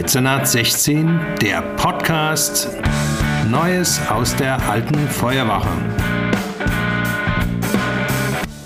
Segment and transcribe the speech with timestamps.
[0.00, 2.70] Dezernat 16, der Podcast
[3.50, 5.68] Neues aus der alten Feuerwache.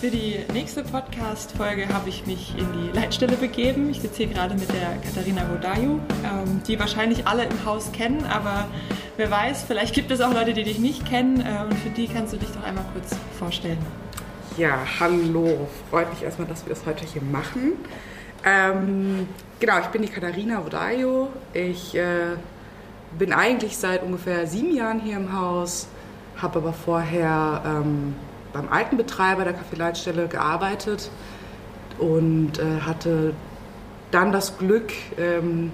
[0.00, 3.90] Für die nächste Podcast-Folge habe ich mich in die Leitstelle begeben.
[3.90, 8.24] Ich sitze hier gerade mit der Katharina Rodayu, ähm, die wahrscheinlich alle im Haus kennen,
[8.26, 8.68] aber
[9.16, 12.06] wer weiß, vielleicht gibt es auch Leute, die dich nicht kennen äh, und für die
[12.06, 13.10] kannst du dich doch einmal kurz
[13.40, 13.78] vorstellen.
[14.56, 15.66] Ja, hallo.
[15.90, 17.72] Freut mich erstmal, dass wir das heute hier machen.
[18.44, 19.26] Ähm,
[19.58, 21.28] genau, ich bin die Katharina Vodayo.
[21.54, 22.36] Ich äh,
[23.18, 25.88] bin eigentlich seit ungefähr sieben Jahren hier im Haus,
[26.36, 28.14] habe aber vorher ähm,
[28.52, 31.10] beim alten Betreiber der Kaffeeleitstelle gearbeitet
[31.98, 33.32] und äh, hatte
[34.10, 35.72] dann das Glück, ähm,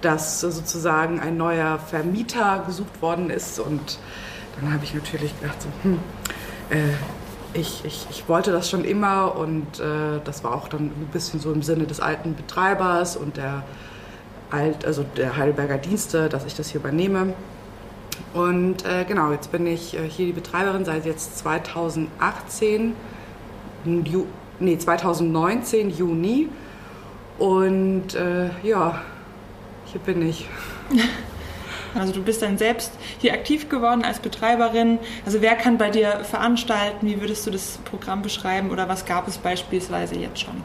[0.00, 3.98] dass sozusagen ein neuer Vermieter gesucht worden ist und
[4.60, 5.98] dann habe ich natürlich gedacht, so, hm,
[6.70, 6.94] äh,
[7.54, 11.40] ich, ich, ich wollte das schon immer und äh, das war auch dann ein bisschen
[11.40, 13.64] so im Sinne des alten Betreibers und der,
[14.50, 17.34] Alt, also der Heidelberger Dienste, dass ich das hier übernehme.
[18.34, 22.94] Und äh, genau, jetzt bin ich äh, hier die Betreiberin seit jetzt 2018,
[24.04, 24.26] Ju,
[24.58, 26.48] nee, 2019, Juni.
[27.38, 29.02] Und äh, ja,
[29.86, 30.48] hier bin ich.
[31.94, 34.98] Also du bist dann selbst hier aktiv geworden als Betreiberin.
[35.24, 37.06] Also wer kann bei dir veranstalten?
[37.06, 40.62] Wie würdest du das Programm beschreiben oder was gab es beispielsweise jetzt schon?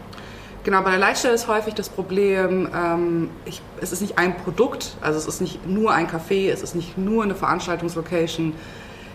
[0.63, 4.95] Genau, bei der Leitstelle ist häufig das Problem, ähm, ich, es ist nicht ein Produkt,
[5.01, 8.53] also es ist nicht nur ein Café, es ist nicht nur eine Veranstaltungslocation.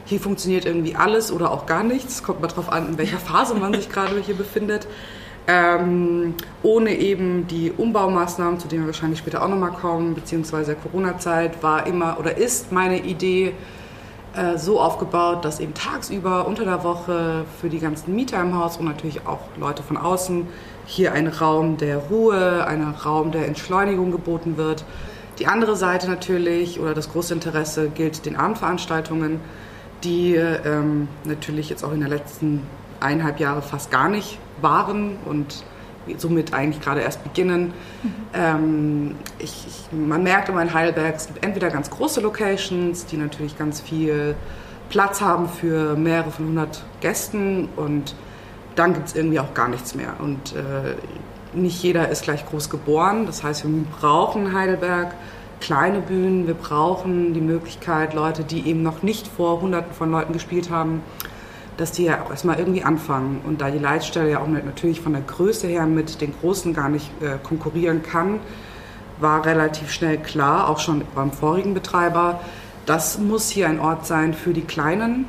[0.04, 2.22] Hier funktioniert irgendwie alles oder auch gar nichts.
[2.22, 4.86] Kommt mal drauf an, in welcher Phase man sich gerade hier befindet.
[5.50, 11.62] Ähm, ohne eben die Umbaumaßnahmen, zu denen wir wahrscheinlich später auch nochmal kommen, beziehungsweise Corona-Zeit,
[11.62, 13.54] war immer oder ist meine Idee
[14.34, 18.76] äh, so aufgebaut, dass eben tagsüber unter der Woche für die ganzen Mieter im Haus
[18.76, 20.46] und natürlich auch Leute von außen
[20.84, 24.84] hier ein Raum der Ruhe, ein Raum der Entschleunigung geboten wird.
[25.38, 29.40] Die andere Seite natürlich oder das große Interesse gilt den Abendveranstaltungen,
[30.04, 32.64] die ähm, natürlich jetzt auch in den letzten
[33.00, 35.64] eineinhalb Jahre fast gar nicht waren und
[36.16, 37.72] somit eigentlich gerade erst beginnen.
[38.02, 38.14] Mhm.
[38.32, 43.16] Ähm, ich, ich, man merkt immer in Heidelberg, es gibt entweder ganz große Locations, die
[43.16, 44.34] natürlich ganz viel
[44.88, 48.14] Platz haben für mehrere von hundert Gästen und
[48.74, 50.14] dann gibt es irgendwie auch gar nichts mehr.
[50.18, 50.94] Und äh,
[51.52, 53.26] nicht jeder ist gleich groß geboren.
[53.26, 55.14] Das heißt, wir brauchen Heidelberg
[55.60, 60.32] kleine Bühnen, wir brauchen die Möglichkeit, Leute, die eben noch nicht vor hunderten von Leuten
[60.32, 61.02] gespielt haben,
[61.78, 63.40] dass die ja erstmal irgendwie anfangen.
[63.46, 66.90] Und da die Leitstelle ja auch natürlich von der Größe her mit den Großen gar
[66.90, 68.40] nicht äh, konkurrieren kann,
[69.20, 72.40] war relativ schnell klar, auch schon beim vorigen Betreiber,
[72.84, 75.26] das muss hier ein Ort sein für die Kleinen.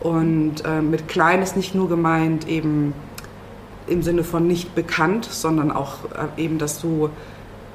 [0.00, 2.94] Und äh, mit klein ist nicht nur gemeint eben
[3.86, 5.98] im Sinne von nicht bekannt, sondern auch
[6.36, 7.10] äh, eben, dass du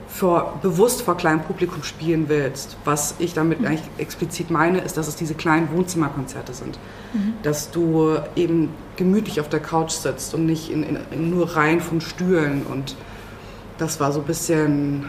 [0.07, 2.77] vor, bewusst vor kleinem Publikum spielen willst.
[2.85, 3.67] Was ich damit mhm.
[3.67, 6.79] eigentlich explizit meine, ist, dass es diese kleinen Wohnzimmerkonzerte sind.
[7.13, 7.33] Mhm.
[7.43, 11.81] Dass du eben gemütlich auf der Couch sitzt und nicht in, in, in nur Reihen
[11.81, 12.65] von Stühlen.
[12.65, 12.95] Und
[13.77, 15.05] das war so ein bisschen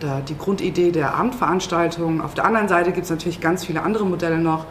[0.00, 2.20] da die Grundidee der Abendveranstaltung.
[2.20, 4.66] Auf der anderen Seite gibt es natürlich ganz viele andere Modelle noch.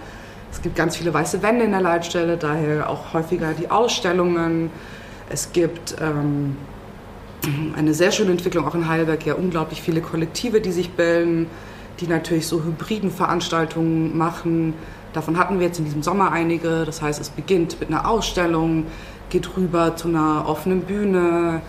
[0.51, 4.69] Es gibt ganz viele weiße Wände in der Leitstelle, daher auch häufiger die Ausstellungen.
[5.29, 6.57] Es gibt ähm,
[7.75, 11.47] eine sehr schöne Entwicklung auch in Heidelberg, ja unglaublich viele Kollektive, die sich bilden,
[12.00, 14.74] die natürlich so hybriden Veranstaltungen machen.
[15.13, 16.85] Davon hatten wir jetzt in diesem Sommer einige.
[16.85, 18.85] Das heißt, es beginnt mit einer Ausstellung,
[19.30, 21.62] geht rüber zu einer offenen Bühne,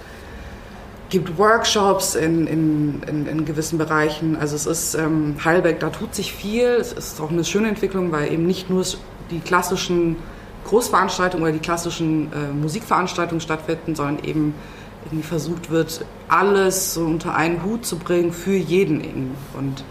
[1.10, 4.36] gibt Workshops in, in, in, in gewissen Bereichen.
[4.36, 6.68] Also es ist ähm, Heidelberg, da tut sich viel.
[6.68, 8.84] Es ist auch eine schöne Entwicklung, weil eben nicht nur
[9.30, 10.16] die klassischen
[10.64, 14.54] Großveranstaltungen oder die klassischen äh, Musikveranstaltungen stattfinden, sondern eben
[15.04, 19.34] irgendwie versucht wird, alles so unter einen Hut zu bringen für jeden eben.
[19.56, 19.84] Und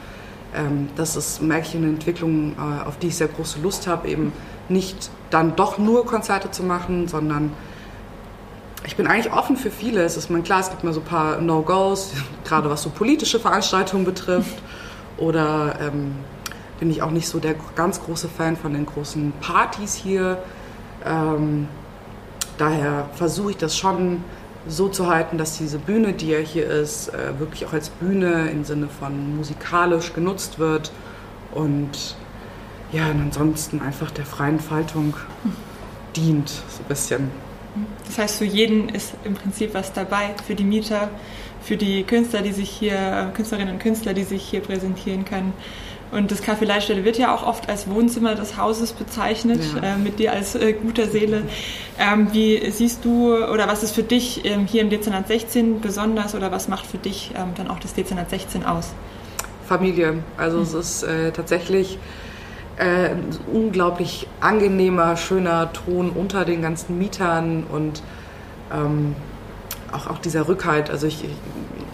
[0.55, 4.07] ähm, das ist, merke ich, eine Entwicklung, äh, auf die ich sehr große Lust habe,
[4.07, 4.33] eben
[4.69, 7.53] nicht dann doch nur Konzerte zu machen, sondern
[8.85, 10.13] ich bin eigentlich offen für vieles.
[10.13, 13.40] Es ist mir klar, es gibt mal so ein paar No-Gos, gerade was so politische
[13.40, 14.61] Veranstaltungen betrifft.
[15.17, 16.16] Oder ähm,
[16.79, 20.41] bin ich auch nicht so der ganz große Fan von den großen Partys hier.
[21.05, 21.67] Ähm,
[22.57, 24.23] daher versuche ich das schon
[24.67, 28.49] so zu halten, dass diese Bühne, die ja hier ist, äh, wirklich auch als Bühne
[28.52, 30.91] im Sinne von musikalisch genutzt wird
[31.53, 32.16] und
[32.91, 35.16] ja, und ansonsten einfach der freien Faltung
[36.16, 37.31] dient, so ein bisschen.
[38.05, 41.09] Das heißt, für jeden ist im Prinzip was dabei, für die Mieter,
[41.61, 45.53] für die Künstler, die sich hier, Künstlerinnen und Künstler, die sich hier präsentieren können.
[46.11, 49.93] Und das Café Leitstelle wird ja auch oft als Wohnzimmer des Hauses bezeichnet, ja.
[49.93, 51.43] äh, mit dir als äh, guter Seele.
[51.97, 56.35] Ähm, wie siehst du oder was ist für dich ähm, hier im Dezernat 16 besonders
[56.35, 58.93] oder was macht für dich ähm, dann auch das Dezernat 16 aus?
[59.66, 60.16] Familie.
[60.37, 60.63] Also mhm.
[60.63, 61.97] es ist äh, tatsächlich
[62.78, 68.03] äh, ein unglaublich angenehmer, schöner Ton unter den ganzen Mietern und
[68.73, 69.16] ähm,
[69.93, 70.90] auch, auch dieser Rückhalt.
[70.90, 71.31] Also ich, ich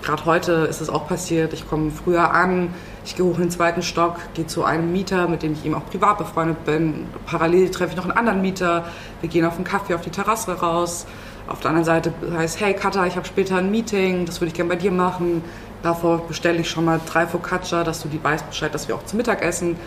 [0.02, 2.74] gerade heute ist es auch passiert, ich komme früher an,
[3.08, 5.76] ich gehe hoch in den zweiten Stock, gehe zu einem Mieter, mit dem ich eben
[5.76, 7.08] auch privat befreundet bin.
[7.26, 8.86] Parallel treffe ich noch einen anderen Mieter.
[9.22, 11.06] Wir gehen auf einen Kaffee auf die Terrasse raus.
[11.48, 14.54] Auf der anderen Seite heißt, hey Katha, ich habe später ein Meeting, das würde ich
[14.54, 15.42] gerne bei dir machen.
[15.84, 19.06] Davor bestelle ich schon mal drei Focaccia, dass du die weißt Bescheid, dass wir auch
[19.06, 19.78] zum Mittag essen.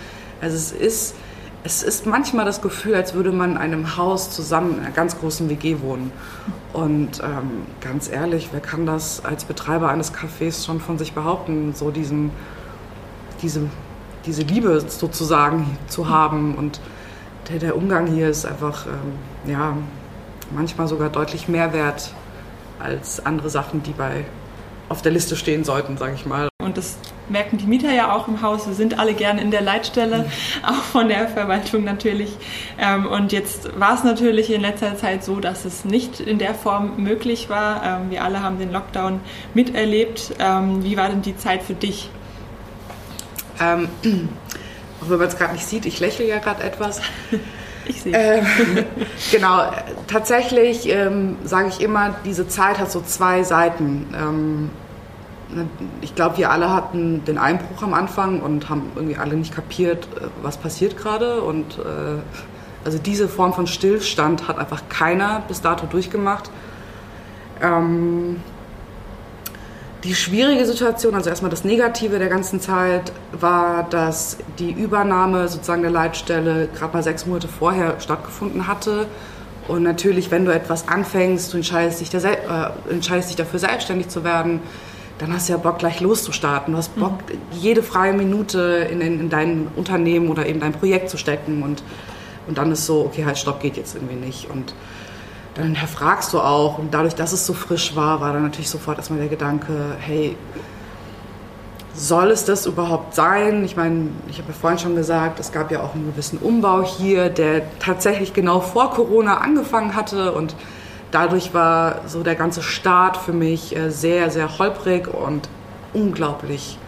[0.41, 1.15] Also es ist,
[1.63, 5.19] es ist manchmal das Gefühl, als würde man in einem Haus zusammen in einer ganz
[5.19, 6.11] großen WG wohnen.
[6.73, 11.75] Und ähm, ganz ehrlich, wer kann das als Betreiber eines Cafés schon von sich behaupten,
[11.75, 12.31] so diesen
[13.43, 13.63] diese,
[14.27, 16.55] diese Liebe sozusagen zu haben.
[16.55, 16.81] Und
[17.49, 19.77] der, der Umgang hier ist einfach, ähm, ja,
[20.55, 22.13] manchmal sogar deutlich mehr wert
[22.79, 24.25] als andere Sachen, die bei
[24.89, 26.49] auf der Liste stehen sollten, sage ich mal.
[26.61, 26.99] Und das
[27.29, 28.67] merken die Mieter ja auch im Haus.
[28.67, 30.25] Wir sind alle gerne in der Leitstelle, mhm.
[30.67, 32.37] auch von der Verwaltung natürlich.
[32.79, 36.55] Ähm, und jetzt war es natürlich in letzter Zeit so, dass es nicht in der
[36.55, 37.83] Form möglich war.
[37.85, 39.21] Ähm, wir alle haben den Lockdown
[39.55, 40.35] miterlebt.
[40.41, 42.11] Ähm, wie war denn die Zeit für dich?
[43.61, 43.89] Ähm,
[45.01, 47.01] auch wenn man es gerade nicht sieht, ich lächle ja gerade etwas.
[47.87, 48.13] Ich sehe.
[48.15, 48.47] Ähm,
[49.33, 49.63] genau,
[50.07, 54.07] tatsächlich ähm, sage ich immer, diese Zeit hat so zwei Seiten.
[54.15, 54.71] Ähm,
[56.01, 60.07] ich glaube, wir alle hatten den Einbruch am Anfang und haben irgendwie alle nicht kapiert,
[60.17, 61.41] äh, was passiert gerade.
[61.41, 62.21] Und äh,
[62.85, 66.51] also diese Form von Stillstand hat einfach keiner bis dato durchgemacht.
[67.61, 68.37] Ähm,
[70.05, 75.83] die schwierige Situation, also erstmal das Negative der ganzen Zeit, war, dass die Übernahme sozusagen
[75.83, 79.07] der Leitstelle gerade mal sechs Monate vorher stattgefunden hatte.
[79.69, 82.37] Und natürlich, wenn du etwas anfängst, du entscheidest dich, äh,
[82.91, 84.61] entscheidest dich dafür, selbstständig zu werden,
[85.19, 86.73] dann hast du ja Bock, gleich loszustarten.
[86.73, 87.39] Du hast Bock, mhm.
[87.53, 91.63] jede freie Minute in, in, in, dein Unternehmen oder eben dein Projekt zu stecken.
[91.63, 91.83] Und,
[92.49, 94.49] und dann ist so, okay, halt, stopp, geht jetzt irgendwie nicht.
[94.51, 94.75] Und
[95.55, 96.79] dann hinterfragst du auch.
[96.79, 100.37] Und dadurch, dass es so frisch war, war dann natürlich sofort erstmal der Gedanke, hey,
[101.95, 103.65] soll es das überhaupt sein?
[103.65, 106.83] Ich meine, ich habe ja vorhin schon gesagt, es gab ja auch einen gewissen Umbau
[106.83, 110.55] hier, der tatsächlich genau vor Corona angefangen hatte und
[111.11, 115.49] dadurch war so der ganze Start für mich äh, sehr, sehr holprig und
[115.93, 116.79] unglaublich,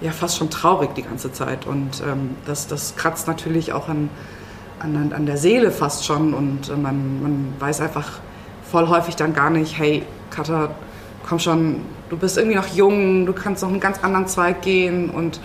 [0.00, 1.66] ja fast schon traurig die ganze Zeit.
[1.66, 4.10] Und ähm, das, das kratzt natürlich auch an,
[4.80, 8.20] an, an der Seele fast schon und man, man weiß einfach
[8.70, 10.70] voll häufig dann gar nicht, hey, Katha,
[11.26, 11.80] komm schon,
[12.10, 15.40] du bist irgendwie noch jung, du kannst noch einen ganz anderen Zweig gehen und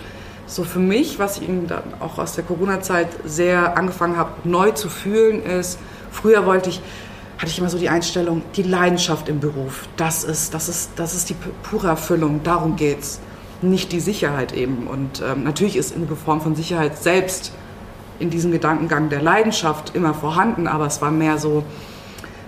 [0.46, 4.88] so für mich, was ich dann auch aus der Corona-Zeit sehr angefangen habe, neu zu
[4.88, 5.78] fühlen, ist,
[6.10, 6.80] früher wollte ich,
[7.38, 11.14] hatte ich immer so die Einstellung, die Leidenschaft im Beruf, das ist, das ist, das
[11.14, 13.20] ist die pure Erfüllung, darum geht's.
[13.62, 14.86] Nicht die Sicherheit eben.
[14.88, 17.52] Und ähm, natürlich ist eine Form von Sicherheit selbst
[18.18, 21.64] in diesem Gedankengang der Leidenschaft immer vorhanden, aber es war mehr so,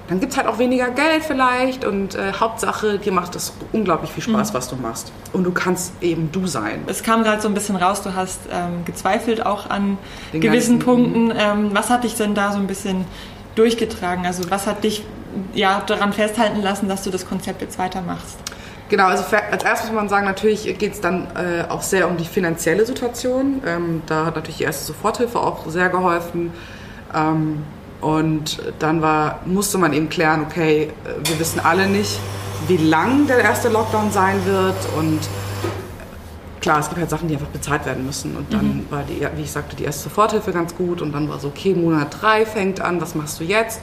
[0.08, 4.10] dann gibt es halt auch weniger Geld vielleicht und äh, Hauptsache, dir macht es unglaublich
[4.10, 4.56] viel Spaß, mhm.
[4.56, 5.12] was du machst.
[5.32, 6.82] Und du kannst eben du sein.
[6.86, 9.98] Es kam gerade so ein bisschen raus, du hast ähm, gezweifelt auch an
[10.32, 11.32] Den gewissen Punkten.
[11.36, 13.04] Ähm, was hat dich denn da so ein bisschen
[13.56, 14.24] durchgetragen?
[14.26, 15.04] Also was hat dich
[15.54, 18.38] ja, daran festhalten lassen, dass du das Konzept jetzt weitermachst?
[18.88, 22.16] Genau, also als erstes muss man sagen, natürlich geht es dann äh, auch sehr um
[22.16, 23.62] die finanzielle Situation.
[23.66, 26.52] Ähm, da hat natürlich die erste Soforthilfe auch sehr geholfen.
[27.12, 27.64] Ähm,
[28.00, 32.20] und dann war, musste man eben klären, okay, äh, wir wissen alle nicht,
[32.68, 34.76] wie lang der erste Lockdown sein wird.
[34.96, 35.18] Und
[36.60, 38.36] klar, es gibt halt Sachen, die einfach bezahlt werden müssen.
[38.36, 38.86] Und dann mhm.
[38.90, 41.02] war, die, wie ich sagte, die erste Soforthilfe ganz gut.
[41.02, 43.80] Und dann war so, okay, Monat drei fängt an, was machst du jetzt?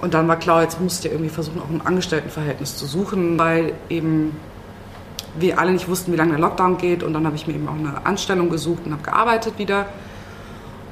[0.00, 3.72] Und dann war klar, jetzt musst du irgendwie versuchen, auch ein Angestelltenverhältnis zu suchen, weil
[3.88, 4.36] eben
[5.38, 7.02] wir alle nicht wussten, wie lange der Lockdown geht.
[7.02, 9.86] Und dann habe ich mir eben auch eine Anstellung gesucht und habe gearbeitet wieder.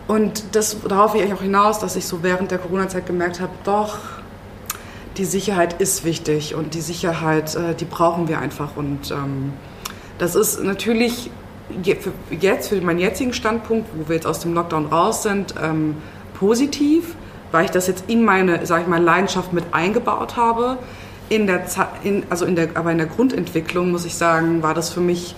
[0.07, 3.53] Und das, darauf will ich auch hinaus, dass ich so während der Corona-Zeit gemerkt habe,
[3.65, 3.99] doch,
[5.17, 8.77] die Sicherheit ist wichtig und die Sicherheit, äh, die brauchen wir einfach.
[8.77, 9.53] Und ähm,
[10.19, 11.31] das ist natürlich
[11.81, 15.97] jetzt für meinen jetzigen Standpunkt, wo wir jetzt aus dem Lockdown raus sind, ähm,
[16.35, 17.15] positiv
[17.55, 20.77] weil ich das jetzt in meine, sage ich mal, Leidenschaft mit eingebaut habe.
[21.29, 21.63] In der,
[22.03, 25.37] in, also in der, aber in der Grundentwicklung muss ich sagen, war das für mich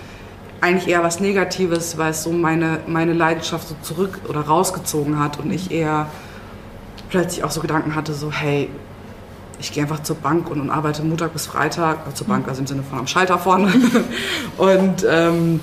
[0.62, 5.38] eigentlich eher was Negatives, weil es so meine, meine Leidenschaft so zurück oder rausgezogen hat
[5.38, 6.06] und ich eher
[7.11, 8.70] plötzlich auch so Gedanken hatte, so hey,
[9.61, 12.62] ich gehe einfach zur Bank und, und arbeite Montag bis Freitag, äh, zur Bank, also
[12.62, 13.70] im Sinne von am Schalter vorne
[14.56, 15.61] und ähm,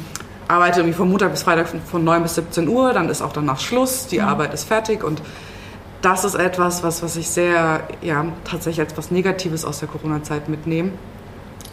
[0.47, 3.59] arbeite irgendwie von Montag bis Freitag von 9 bis 17 Uhr, dann ist auch danach
[3.59, 4.27] Schluss, die mhm.
[4.27, 5.19] Arbeit ist fertig und
[6.03, 10.49] das ist etwas, was, was ich sehr, ja, tatsächlich als was Negatives aus der Corona-Zeit
[10.49, 10.91] mitnehme.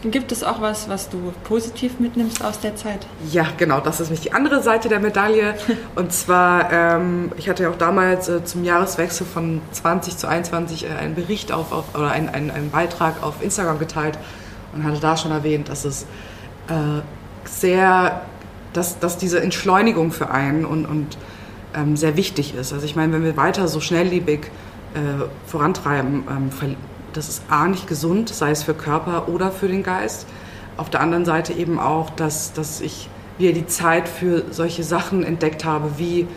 [0.03, 3.05] Gibt es auch was, was du positiv mitnimmst aus der Zeit?
[3.29, 5.53] Ja, genau, das ist nämlich die andere Seite der Medaille.
[5.95, 10.85] Und zwar, ähm, ich hatte ja auch damals äh, zum Jahreswechsel von 20 zu 21
[10.85, 14.17] äh, einen Bericht auf, auf oder einen, einen, einen, Beitrag auf Instagram geteilt
[14.73, 16.03] und hatte da schon erwähnt, dass es
[16.67, 17.01] äh,
[17.43, 18.21] sehr,
[18.73, 21.17] dass, dass diese Entschleunigung für einen und, und
[21.75, 22.73] ähm, sehr wichtig ist.
[22.73, 24.47] Also ich meine, wenn wir weiter so schnelllebig
[24.93, 24.99] äh,
[25.45, 26.75] vorantreiben, ähm,
[27.13, 30.27] das ist A nicht gesund, sei es für Körper oder für den Geist.
[30.77, 35.23] Auf der anderen Seite eben auch, dass, dass ich wieder die Zeit für solche Sachen
[35.23, 36.27] entdeckt habe, wie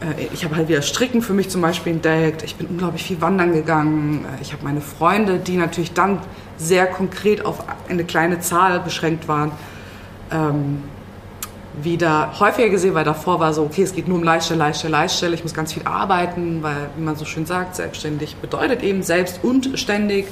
[0.00, 2.42] äh, ich habe halt wieder Stricken für mich zum Beispiel entdeckt.
[2.42, 4.24] Ich bin unglaublich viel wandern gegangen.
[4.24, 6.20] Äh, ich habe meine Freunde, die natürlich dann
[6.56, 9.52] sehr konkret auf eine kleine Zahl beschränkt waren,
[10.30, 10.82] ähm,
[11.76, 15.34] wieder häufiger gesehen, weil davor war so, okay, es geht nur um Leiststelle, Leiststelle, Leiststelle,
[15.34, 19.40] ich muss ganz viel arbeiten, weil, wie man so schön sagt, selbstständig bedeutet eben selbst
[19.42, 20.26] und ständig.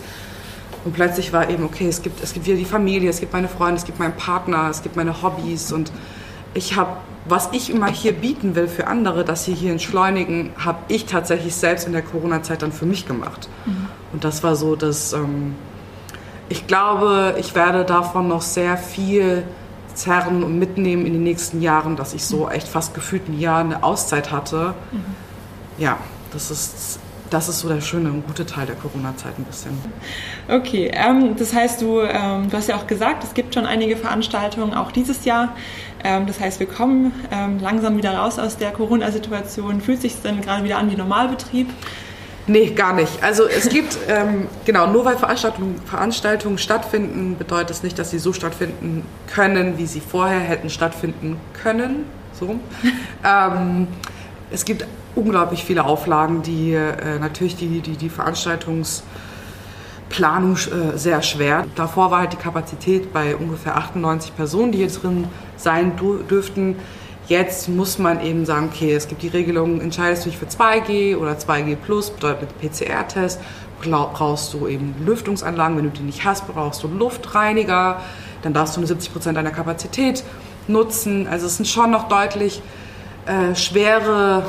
[0.84, 3.48] Und plötzlich war eben, okay, es gibt, es gibt wieder die Familie, es gibt meine
[3.48, 5.92] Freunde, es gibt meinen Partner, es gibt meine Hobbys und
[6.54, 6.96] ich habe,
[7.26, 11.54] was ich immer hier bieten will für andere, dass sie hier entschleunigen, habe ich tatsächlich
[11.54, 13.48] selbst in der Corona-Zeit dann für mich gemacht.
[13.64, 13.88] Mhm.
[14.12, 15.54] Und das war so, dass ähm,
[16.48, 19.44] ich glaube, ich werde davon noch sehr viel
[19.94, 23.60] zerren und mitnehmen in den nächsten Jahren, dass ich so echt fast gefühlt ein Jahr
[23.60, 24.74] eine Auszeit hatte.
[24.92, 25.04] Mhm.
[25.78, 25.98] Ja,
[26.32, 26.98] das ist,
[27.30, 29.72] das ist so der schöne und gute Teil der Corona-Zeit ein bisschen.
[30.48, 33.96] Okay, ähm, das heißt, du, ähm, du hast ja auch gesagt, es gibt schon einige
[33.96, 35.56] Veranstaltungen, auch dieses Jahr.
[36.02, 39.80] Ähm, das heißt, wir kommen ähm, langsam wieder raus aus der Corona-Situation.
[39.80, 41.68] Fühlt sich denn gerade wieder an wie Normalbetrieb?
[42.46, 43.22] Nee, gar nicht.
[43.22, 48.18] Also es gibt, ähm, genau, nur weil Veranstaltungen, Veranstaltungen stattfinden, bedeutet das nicht, dass sie
[48.18, 52.04] so stattfinden können, wie sie vorher hätten stattfinden können.
[52.38, 52.58] So.
[53.24, 53.88] ähm,
[54.50, 61.64] es gibt unglaublich viele Auflagen, die äh, natürlich die, die, die Veranstaltungsplanung äh, sehr schwer.
[61.76, 65.92] Davor war halt die Kapazität bei ungefähr 98 Personen, die hier drin sein
[66.28, 66.76] dürften.
[67.26, 71.16] Jetzt muss man eben sagen, okay, es gibt die Regelung, entscheidest du dich für 2G
[71.16, 73.40] oder 2G plus, bedeutet PCR-Test,
[73.80, 78.00] brauchst du eben Lüftungsanlagen, wenn du die nicht hast, brauchst du Luftreiniger,
[78.42, 80.22] dann darfst du nur 70 Prozent deiner Kapazität
[80.68, 81.26] nutzen.
[81.26, 82.62] Also es sind schon noch deutlich
[83.26, 84.44] äh, schwere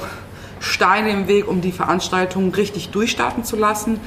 [0.60, 4.00] Steine im Weg, um die Veranstaltung richtig durchstarten zu lassen.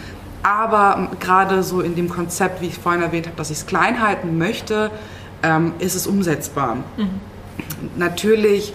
[0.43, 4.03] Aber gerade so in dem Konzept, wie ich vorhin erwähnt habe, dass ich es klein
[4.03, 4.91] halten möchte,
[5.43, 6.77] ähm, ist es umsetzbar.
[6.97, 7.21] Mhm.
[7.97, 8.73] Natürlich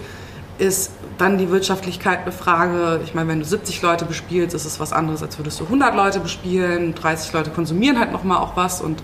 [0.58, 3.00] ist dann die Wirtschaftlichkeit eine Frage.
[3.04, 5.94] Ich meine, wenn du 70 Leute bespielst, ist es was anderes, als würdest du 100
[5.94, 6.94] Leute bespielen.
[6.94, 8.80] 30 Leute konsumieren halt nochmal auch was.
[8.80, 9.02] Und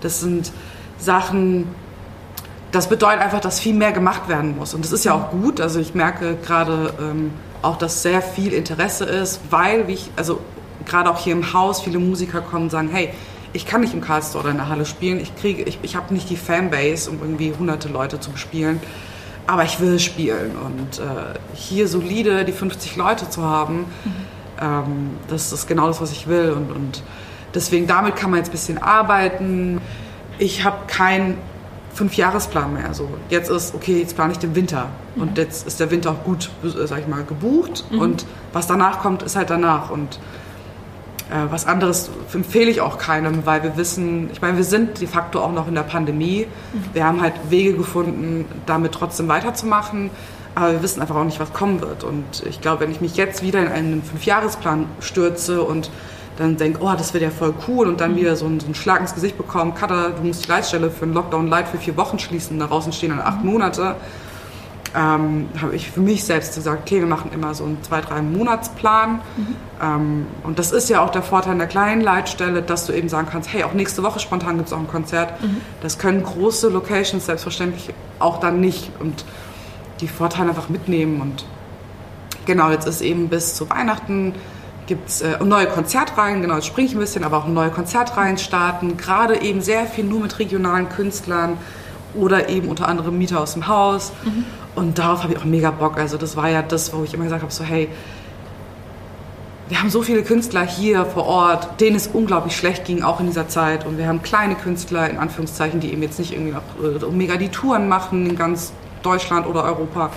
[0.00, 0.52] das sind
[0.98, 1.66] Sachen,
[2.70, 4.74] das bedeutet einfach, dass viel mehr gemacht werden muss.
[4.74, 5.60] Und das ist ja auch gut.
[5.60, 10.40] Also ich merke gerade ähm, auch, dass sehr viel Interesse ist, weil, wie ich, also
[10.84, 13.10] gerade auch hier im Haus, viele Musiker kommen und sagen, hey,
[13.52, 15.20] ich kann nicht im Karlstor oder in der Halle spielen.
[15.20, 18.80] Ich kriege, ich, ich habe nicht die Fanbase, um irgendwie hunderte Leute zu bespielen
[19.46, 20.52] aber ich will spielen.
[20.56, 24.12] Und äh, hier solide die 50 Leute zu haben, mhm.
[24.60, 26.52] ähm, das ist genau das, was ich will.
[26.52, 27.02] Und, und
[27.54, 29.80] deswegen damit kann man jetzt ein bisschen arbeiten.
[30.38, 31.38] Ich habe keinen
[31.94, 32.94] Fünfjahresplan mehr.
[32.94, 34.88] So, jetzt ist, okay, jetzt plane ich den Winter.
[35.14, 35.22] Mhm.
[35.22, 37.84] Und jetzt ist der Winter auch gut, sag ich mal, gebucht.
[37.90, 37.98] Mhm.
[37.98, 39.90] Und was danach kommt, ist halt danach.
[39.90, 40.18] Und äh,
[41.50, 45.40] was anderes empfehle ich auch keinem, weil wir wissen, ich meine, wir sind de facto
[45.40, 46.46] auch noch in der Pandemie.
[46.72, 46.84] Mhm.
[46.92, 50.10] Wir haben halt Wege gefunden, damit trotzdem weiterzumachen.
[50.54, 52.04] Aber wir wissen einfach auch nicht, was kommen wird.
[52.04, 55.90] Und ich glaube, wenn ich mich jetzt wieder in einen Fünfjahresplan stürze und
[56.36, 58.16] dann denke, oh, das wird ja voll cool und dann mhm.
[58.16, 61.04] wieder so einen, so einen Schlag ins Gesicht bekommen, Cutter, du musst die Leitstelle für
[61.04, 63.50] einen Lockdown Light für vier Wochen schließen, da draußen stehen dann acht mhm.
[63.52, 63.96] Monate
[64.94, 68.20] ähm, habe ich für mich selbst gesagt, okay, wir machen immer so einen zwei, drei
[68.20, 69.20] Monatsplan.
[69.36, 69.56] Mhm.
[69.80, 73.28] Ähm, und das ist ja auch der Vorteil der kleinen Leitstelle, dass du eben sagen
[73.30, 75.42] kannst, hey, auch nächste Woche spontan gibt es auch ein Konzert.
[75.42, 75.60] Mhm.
[75.80, 79.24] Das können große Locations selbstverständlich auch dann nicht und
[80.00, 81.20] die Vorteile einfach mitnehmen.
[81.20, 81.44] Und
[82.44, 84.34] genau, jetzt ist eben bis zu Weihnachten
[84.86, 88.36] gibt es äh, neue Konzertreihen, genau, jetzt springe ich ein bisschen, aber auch neue Konzertreihen
[88.36, 91.56] starten, gerade eben sehr viel nur mit regionalen Künstlern
[92.14, 94.12] oder eben unter anderem Mieter aus dem Haus.
[94.24, 94.44] Mhm.
[94.74, 95.98] Und darauf habe ich auch mega Bock.
[95.98, 97.88] Also das war ja das, wo ich immer gesagt habe, so hey,
[99.68, 103.26] wir haben so viele Künstler hier vor Ort, denen es unglaublich schlecht ging, auch in
[103.26, 103.86] dieser Zeit.
[103.86, 107.36] Und wir haben kleine Künstler, in Anführungszeichen, die eben jetzt nicht irgendwie noch äh, mega
[107.36, 110.10] die Touren machen in ganz Deutschland oder Europa.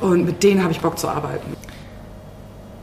[0.00, 1.56] Und mit denen habe ich Bock zu arbeiten.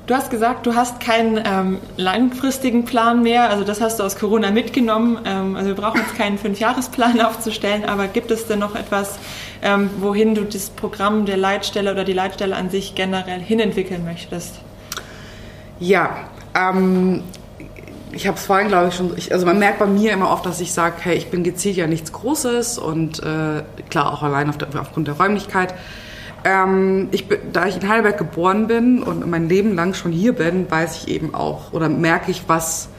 [0.07, 3.49] Du hast gesagt, du hast keinen ähm, langfristigen Plan mehr.
[3.49, 5.17] Also das hast du aus Corona mitgenommen.
[5.25, 7.85] Ähm, also wir brauchen jetzt keinen Fünfjahresplan aufzustellen.
[7.85, 9.17] Aber gibt es denn noch etwas,
[9.63, 14.59] ähm, wohin du das Programm der Leitstelle oder die Leitstelle an sich generell hinentwickeln möchtest?
[15.79, 16.17] Ja,
[16.53, 17.23] ähm,
[18.11, 19.17] ich habe es vorhin, glaube ich, schon.
[19.17, 21.77] Ich, also man merkt bei mir immer oft, dass ich sage, hey, ich bin gezielt
[21.77, 25.73] ja nichts Großes und äh, klar auch allein auf der, aufgrund der Räumlichkeit.
[26.45, 30.69] Ähm, ich, da ich in Heidelberg geboren bin und mein Leben lang schon hier bin,
[30.69, 32.89] weiß ich eben auch oder merke ich, was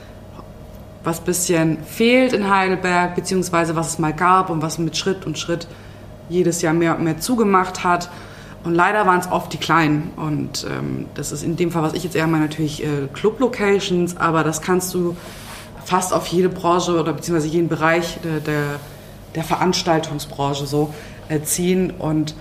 [1.06, 5.38] was bisschen fehlt in Heidelberg, beziehungsweise was es mal gab und was mit Schritt und
[5.38, 5.68] Schritt
[6.28, 8.10] jedes Jahr mehr und mehr zugemacht hat.
[8.64, 10.10] Und leider waren es oft die kleinen.
[10.16, 14.16] Und ähm, das ist in dem Fall, was ich jetzt eher meine, natürlich äh, Club-Locations,
[14.16, 15.16] aber das kannst du
[15.84, 18.80] fast auf jede Branche oder beziehungsweise jeden Bereich der, der,
[19.36, 20.92] der Veranstaltungsbranche so
[21.28, 21.92] äh, ziehen.
[21.96, 22.34] Und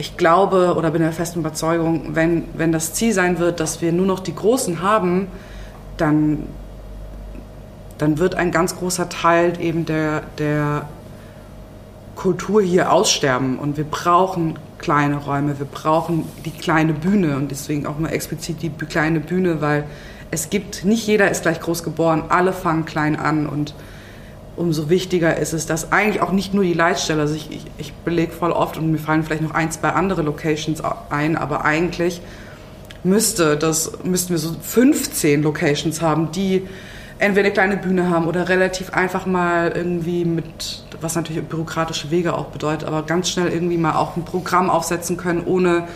[0.00, 3.92] ich glaube oder bin der festen Überzeugung, wenn, wenn das Ziel sein wird, dass wir
[3.92, 5.28] nur noch die Großen haben,
[5.98, 6.44] dann,
[7.98, 10.88] dann wird ein ganz großer Teil eben der, der
[12.16, 13.58] Kultur hier aussterben.
[13.58, 18.62] Und wir brauchen kleine Räume, wir brauchen die kleine Bühne und deswegen auch mal explizit
[18.62, 19.84] die kleine Bühne, weil
[20.30, 23.74] es gibt, nicht jeder ist gleich groß geboren, alle fangen klein an und
[24.60, 27.92] umso wichtiger ist es, dass eigentlich auch nicht nur die Leitstelle, also ich, ich, ich
[27.94, 32.20] belege voll oft und mir fallen vielleicht noch ein, zwei andere Locations ein, aber eigentlich
[33.02, 36.68] müsste das, müssten wir so 15 Locations haben, die
[37.18, 42.34] entweder eine kleine Bühne haben oder relativ einfach mal irgendwie mit, was natürlich bürokratische Wege
[42.34, 45.88] auch bedeutet, aber ganz schnell irgendwie mal auch ein Programm aufsetzen können, ohne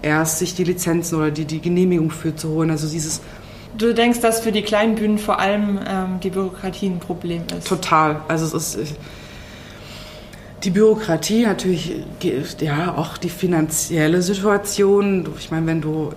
[0.00, 2.70] erst sich die Lizenzen oder die, die Genehmigung für zu holen.
[2.70, 3.20] Also dieses
[3.78, 7.66] Du denkst, dass für die kleinen Bühnen vor allem ähm, die Bürokratie ein Problem ist?
[7.66, 8.20] Total.
[8.28, 8.94] Also es ist
[10.64, 11.92] die Bürokratie natürlich,
[12.60, 15.28] ja, auch die finanzielle Situation.
[15.38, 16.12] Ich meine, wenn du,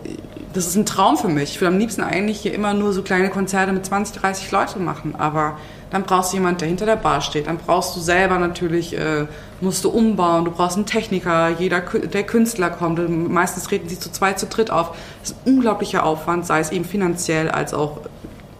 [0.53, 1.51] das ist ein Traum für mich.
[1.51, 4.83] Ich will am liebsten eigentlich hier immer nur so kleine Konzerte mit 20, 30 Leuten
[4.83, 5.57] machen, aber
[5.91, 7.47] dann brauchst du jemanden, der hinter der Bar steht.
[7.47, 9.25] Dann brauchst du selber natürlich, äh,
[9.59, 12.99] musst du umbauen, du brauchst einen Techniker, jeder, der Künstler kommt.
[13.29, 14.95] Meistens treten sie zu zweit, zu dritt auf.
[15.21, 18.01] Das ist ein unglaublicher Aufwand, sei es eben finanziell als auch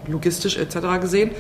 [0.08, 1.00] logistisch etc.
[1.00, 1.32] gesehen.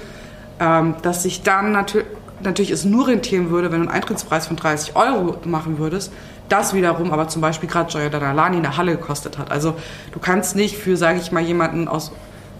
[0.59, 2.07] Ähm, dass sich dann natürlich,
[2.41, 6.11] natürlich es nur rentieren würde, wenn du einen Eintrittspreis von 30 Euro machen würdest.
[6.49, 9.51] Das wiederum aber zum Beispiel gerade Joya Danalani in der Halle gekostet hat.
[9.51, 9.75] Also
[10.11, 12.11] du kannst nicht für, sage ich mal, jemanden aus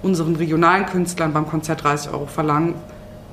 [0.01, 2.75] unseren regionalen Künstlern beim Konzert 30 Euro verlangen,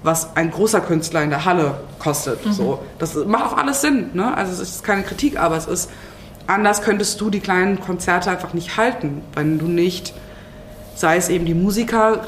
[0.07, 2.47] was ein großer Künstler in der Halle kostet.
[2.47, 2.53] Mhm.
[2.53, 4.11] So, das macht auch alles Sinn.
[4.14, 4.35] Ne?
[4.35, 5.90] Also es ist keine Kritik, aber es ist
[6.47, 10.14] anders könntest du die kleinen Konzerte einfach nicht halten, wenn du nicht,
[10.95, 12.25] sei es eben die Musiker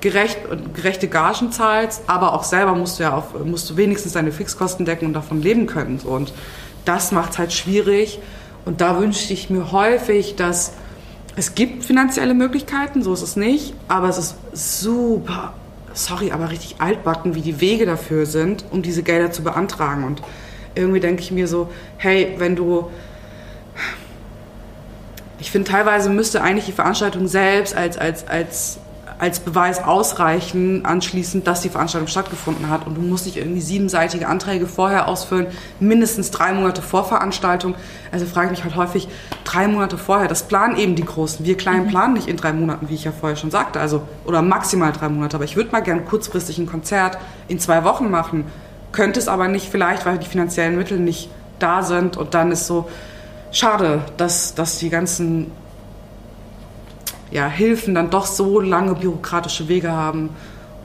[0.00, 0.38] gerecht,
[0.72, 4.86] gerechte Gagen zahlst, aber auch selber musst du ja auf, musst du wenigstens deine Fixkosten
[4.86, 5.98] decken und davon leben können.
[5.98, 6.10] So.
[6.10, 6.32] Und
[6.84, 8.20] das macht es halt schwierig.
[8.64, 10.74] Und da wünschte ich mir häufig, dass
[11.34, 15.54] es gibt finanzielle Möglichkeiten, so ist es nicht, aber es ist super
[15.94, 20.04] sorry, aber richtig altbacken, wie die Wege dafür sind, um diese Gelder zu beantragen.
[20.04, 20.22] Und
[20.74, 22.90] irgendwie denke ich mir so, hey, wenn du.
[25.38, 28.78] Ich finde, teilweise müsste eigentlich die Veranstaltung selbst als, als, als
[29.20, 32.86] als Beweis ausreichen, anschließend, dass die Veranstaltung stattgefunden hat.
[32.86, 37.74] Und du musst nicht irgendwie siebenseitige Anträge vorher ausfüllen, mindestens drei Monate vor Veranstaltung.
[38.10, 39.08] Also frage ich mich halt häufig,
[39.44, 41.44] drei Monate vorher, das planen eben die Großen.
[41.44, 41.90] Wir Kleinen mhm.
[41.90, 45.10] planen nicht in drei Monaten, wie ich ja vorher schon sagte, also oder maximal drei
[45.10, 45.36] Monate.
[45.36, 48.46] Aber ich würde mal gern kurzfristig ein Konzert in zwei Wochen machen,
[48.90, 51.28] könnte es aber nicht vielleicht, weil die finanziellen Mittel nicht
[51.58, 52.16] da sind.
[52.16, 52.88] Und dann ist so,
[53.52, 55.50] schade, dass, dass die ganzen
[57.30, 60.30] ja, Hilfen dann doch so lange bürokratische Wege haben,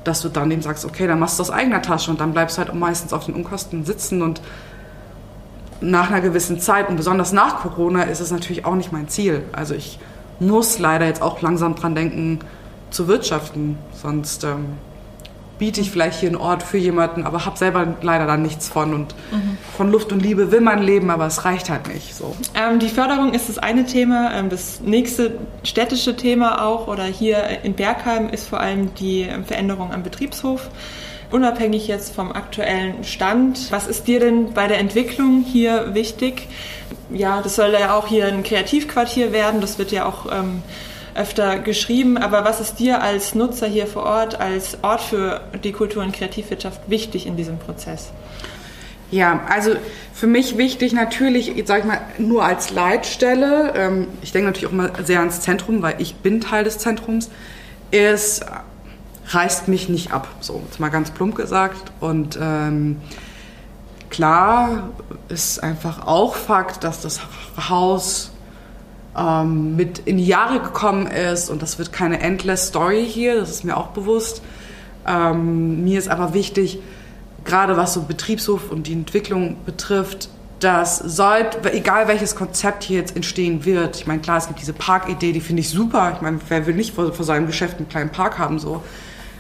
[0.03, 2.57] dass du dann eben sagst, okay, dann machst du aus eigener Tasche und dann bleibst
[2.57, 4.41] du halt meistens auf den Unkosten sitzen und
[5.81, 9.43] nach einer gewissen Zeit und besonders nach Corona ist es natürlich auch nicht mein Ziel.
[9.51, 9.99] Also ich
[10.39, 12.39] muss leider jetzt auch langsam dran denken,
[12.91, 14.77] zu wirtschaften, sonst ähm,
[15.57, 18.93] biete ich vielleicht hier einen Ort für jemanden, aber habe selber leider dann nichts von.
[18.93, 19.57] Und mhm.
[19.77, 22.35] von Luft und Liebe will man leben, aber es reicht halt nicht so.
[22.53, 24.33] Ähm, die Förderung ist das eine Thema.
[24.33, 29.45] Ähm, das nächste städtische Thema auch oder hier in Bergheim ist vor allem die ähm,
[29.45, 30.69] Veränderung am Betriebshof.
[31.31, 36.47] Unabhängig jetzt vom aktuellen Stand, was ist dir denn bei der Entwicklung hier wichtig?
[37.11, 39.59] Ja, das soll ja auch hier ein Kreativquartier werden.
[39.59, 40.61] Das wird ja auch ähm,
[41.15, 42.17] öfter geschrieben.
[42.17, 46.13] Aber was ist dir als Nutzer hier vor Ort, als Ort für die Kultur- und
[46.13, 48.11] Kreativwirtschaft wichtig in diesem Prozess?
[49.11, 49.75] Ja, also
[50.13, 54.73] für mich wichtig natürlich, sage ich mal, nur als Leitstelle, ähm, ich denke natürlich auch
[54.73, 57.29] mal sehr ans Zentrum, weil ich bin Teil des Zentrums,
[57.91, 58.45] ist,
[59.27, 61.91] reißt mich nicht ab, so jetzt mal ganz plump gesagt.
[61.99, 63.01] Und ähm,
[64.09, 64.89] klar
[65.29, 67.21] ist einfach auch Fakt, dass das
[67.69, 68.31] Haus
[69.17, 73.49] ähm, mit in die Jahre gekommen ist und das wird keine endless Story hier, das
[73.49, 74.41] ist mir auch bewusst.
[75.07, 76.79] Ähm, mir ist aber wichtig,
[77.43, 83.15] gerade was so Betriebshof und die Entwicklung betrifft, dass sollte, egal welches Konzept hier jetzt
[83.15, 86.13] entstehen wird, ich meine, klar, es gibt diese Parkidee, die finde ich super.
[86.15, 88.83] Ich meine, wer will nicht vor, vor seinem Geschäft einen kleinen Park haben, so.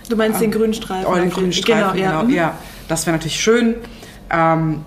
[0.09, 1.11] Du meinst ähm, den grünen Streifen?
[1.11, 2.11] Oh, den grünen Streifen, genau.
[2.11, 2.57] Ja, genau, ja.
[2.87, 3.75] Das wäre natürlich schön.
[4.29, 4.85] Ähm,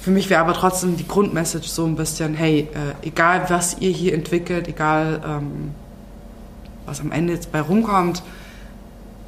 [0.00, 3.90] für mich wäre aber trotzdem die Grundmessage so ein bisschen, hey, äh, egal was ihr
[3.90, 5.72] hier entwickelt, egal ähm,
[6.86, 8.22] was am Ende jetzt bei rumkommt,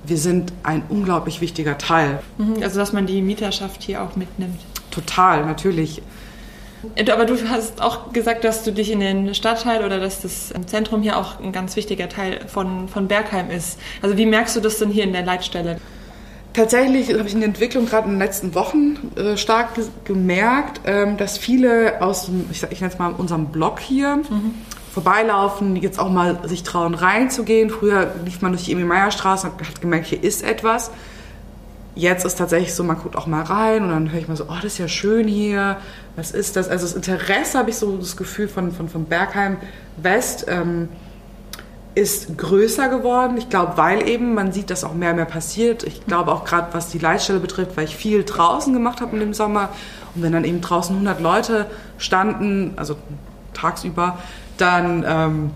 [0.05, 2.21] wir sind ein unglaublich wichtiger Teil.
[2.39, 4.61] Mhm, also dass man die Mieterschaft hier auch mitnimmt.
[4.91, 6.03] Total, natürlich.
[6.95, 10.53] Äh, aber du hast auch gesagt, dass du dich in den Stadtteil oder dass das
[10.67, 13.79] Zentrum hier auch ein ganz wichtiger Teil von, von Bergheim ist.
[14.03, 15.79] Also wie merkst du das denn hier in der Leitstelle?
[16.53, 19.69] Tatsächlich habe ich in der Entwicklung gerade in den letzten Wochen äh, stark
[20.05, 24.55] gemerkt, ähm, dass viele aus dem, ich, ich nenne es mal unserem Blog hier, mhm.
[24.93, 27.71] vorbeilaufen, jetzt auch mal sich trauen reinzugehen.
[27.71, 30.91] Früher lief man durch die Emil-Meyer-Straße und hat gemerkt, hier ist etwas.
[31.95, 34.45] Jetzt ist tatsächlich so, man guckt auch mal rein und dann höre ich mal so,
[34.45, 35.77] oh, das ist ja schön hier,
[36.17, 36.69] was ist das?
[36.69, 39.57] Also das Interesse habe ich so das Gefühl von, von, von Bergheim
[39.99, 40.47] West.
[40.49, 40.89] Ähm,
[41.95, 43.37] ist größer geworden.
[43.37, 45.83] Ich glaube, weil eben man sieht, dass auch mehr und mehr passiert.
[45.83, 49.21] Ich glaube auch gerade, was die Leitstelle betrifft, weil ich viel draußen gemacht habe in
[49.21, 49.71] dem Sommer.
[50.15, 51.67] Und wenn dann eben draußen 100 Leute
[51.99, 52.97] standen, also
[53.55, 54.19] tagsüber,
[54.57, 55.51] dann ähm,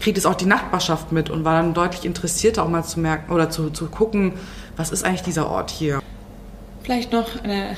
[0.00, 3.32] kriegt es auch die Nachbarschaft mit und war dann deutlich interessierter auch mal zu merken
[3.32, 4.32] oder zu, zu gucken,
[4.76, 6.00] was ist eigentlich dieser Ort hier.
[6.82, 7.76] Vielleicht noch eine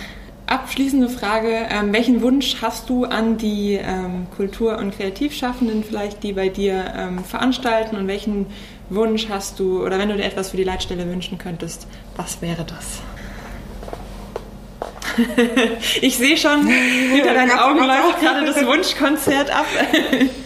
[0.50, 1.66] abschließende Frage.
[1.70, 6.92] Ähm, welchen Wunsch hast du an die ähm, Kultur- und Kreativschaffenden vielleicht, die bei dir
[6.96, 7.96] ähm, veranstalten?
[7.96, 8.46] Und welchen
[8.90, 11.86] Wunsch hast du, oder wenn du dir etwas für die Leitstelle wünschen könntest,
[12.16, 13.00] was wäre das?
[16.00, 16.66] ich sehe schon,
[17.12, 19.66] hinter deinen Augen läuft gerade das Wunschkonzert ab.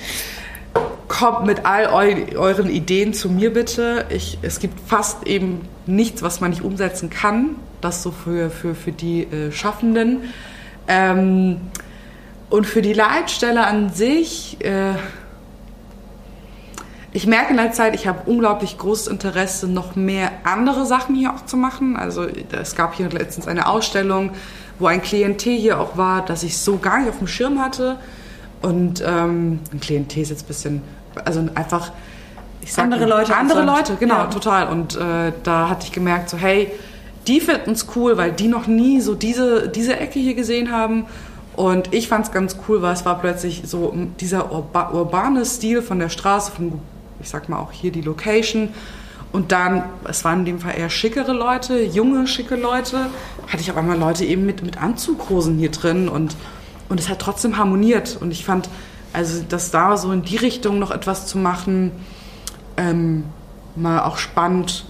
[1.17, 4.07] Kommt mit all eu euren Ideen zu mir bitte.
[4.09, 8.75] Ich, es gibt fast eben nichts, was man nicht umsetzen kann das so für, für,
[8.75, 10.23] für die äh, Schaffenden.
[10.89, 11.61] Ähm,
[12.51, 14.95] und für die Leitstelle an sich, äh,
[17.13, 21.33] ich merke in der Zeit, ich habe unglaublich großes Interesse, noch mehr andere Sachen hier
[21.33, 21.97] auch zu machen.
[21.97, 24.31] Also es gab hier letztens eine Ausstellung,
[24.79, 27.99] wo ein Klientel hier auch war, das ich so gar nicht auf dem Schirm hatte.
[28.63, 30.83] Und ähm, ein Klientel ist jetzt ein bisschen,
[31.25, 31.93] also einfach,
[32.61, 33.37] ich sag andere Leute.
[33.37, 34.27] Andere Leute, genau, ja.
[34.27, 34.69] total.
[34.69, 36.71] Und äh, da hatte ich gemerkt, so hey,
[37.27, 41.07] die finden es cool, weil die noch nie so diese, diese Ecke hier gesehen haben.
[41.57, 45.83] Und ich fand es ganz cool, weil es war plötzlich so dieser urba urbane Stil
[45.83, 46.81] von der Straße, von,
[47.21, 48.71] ich sag mal auch hier die Location.
[49.33, 53.07] Und dann, es waren in dem Fall eher schickere Leute, junge, schicke Leute.
[53.49, 56.37] Hatte ich auf einmal Leute eben mit, mit Anzughosen hier drin und,
[56.89, 58.17] und es hat trotzdem harmoniert.
[58.21, 58.69] Und ich fand,
[59.15, 61.93] also, dass da so in die Richtung noch etwas zu machen,
[62.77, 63.25] ähm,
[63.77, 64.85] mal auch spannend.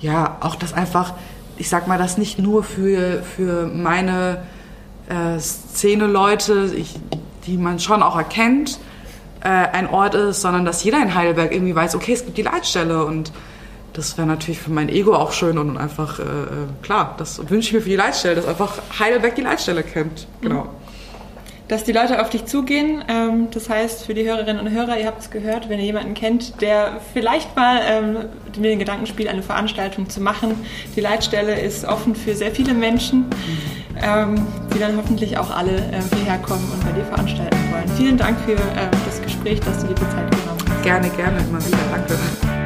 [0.00, 1.14] Ja, auch das einfach,
[1.56, 4.44] ich sag mal, das nicht nur für, für meine
[5.08, 6.72] äh, Szene-Leute,
[7.46, 8.78] die man schon auch erkennt,
[9.40, 12.42] äh, ein Ort ist, sondern dass jeder in Heidelberg irgendwie weiß, okay, es gibt die
[12.42, 13.32] Leitstelle und
[13.94, 16.26] das wäre natürlich für mein Ego auch schön und einfach, äh, äh
[16.82, 20.28] klar, das wünsche ich mir für die Leitstelle, dass einfach Heidelberg die Leitstelle kennt.
[20.40, 20.64] Genau.
[20.64, 20.79] Mhm
[21.70, 23.04] dass die Leute auf dich zugehen.
[23.08, 26.14] Ähm, das heißt, für die Hörerinnen und Hörer, ihr habt es gehört, wenn ihr jemanden
[26.14, 28.16] kennt, der vielleicht mal ähm,
[28.56, 30.56] mit den Gedanken spielt, eine Veranstaltung zu machen.
[30.96, 33.26] Die Leitstelle ist offen für sehr viele Menschen,
[34.02, 37.88] ähm, die dann hoffentlich auch alle äh, hierher kommen und bei dir veranstalten wollen.
[37.96, 40.82] Vielen Dank für äh, das Gespräch, dass du dir die Zeit genommen hast.
[40.82, 41.78] Gerne, gerne, immer wieder.
[41.92, 42.59] Danke.